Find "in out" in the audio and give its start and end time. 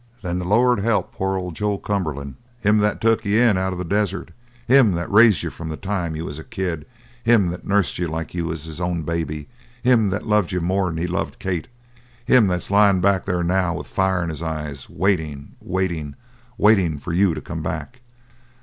3.39-3.71